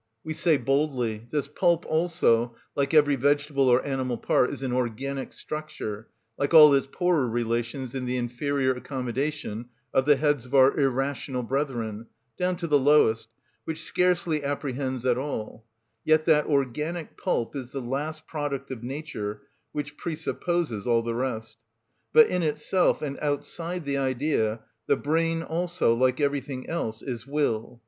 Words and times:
We 0.23 0.33
say 0.33 0.57
boldly: 0.57 1.27
this 1.29 1.47
pulp 1.47 1.85
also, 1.85 2.55
like 2.75 2.91
every 2.91 3.15
vegetable 3.15 3.69
or 3.69 3.85
animal 3.85 4.17
part, 4.17 4.49
is 4.49 4.63
an 4.63 4.73
organic 4.73 5.31
structure, 5.31 6.07
like 6.39 6.55
all 6.55 6.73
its 6.73 6.87
poorer 6.91 7.27
relations 7.29 7.93
in 7.93 8.05
the 8.07 8.17
inferior 8.17 8.71
accommodation 8.73 9.67
of 9.93 10.05
the 10.05 10.15
heads 10.15 10.47
of 10.47 10.55
our 10.55 10.75
irrational 10.75 11.43
brethren, 11.43 12.07
down 12.35 12.55
to 12.55 12.65
the 12.65 12.79
lowest, 12.79 13.27
which 13.65 13.83
scarcely 13.83 14.43
apprehends 14.43 15.05
at 15.05 15.19
all; 15.19 15.65
yet 16.03 16.25
that 16.25 16.47
organic 16.47 17.15
pulp 17.15 17.55
is 17.55 17.71
the 17.71 17.79
last 17.79 18.25
product 18.25 18.71
of 18.71 18.81
nature, 18.81 19.43
which 19.71 19.97
presupposes 19.97 20.87
all 20.87 21.03
the 21.03 21.13
rest. 21.13 21.57
But 22.11 22.25
in 22.25 22.41
itself, 22.41 23.03
and 23.03 23.19
outside 23.19 23.85
the 23.85 23.97
idea, 23.97 24.61
the 24.87 24.97
brain 24.97 25.43
also, 25.43 25.93
like 25.93 26.19
everything 26.19 26.67
else, 26.67 27.03
is 27.03 27.27
will. 27.27 27.79